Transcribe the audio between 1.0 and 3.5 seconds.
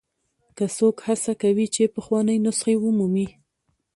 هڅه کوي چې پخوانۍ نسخې ومومي.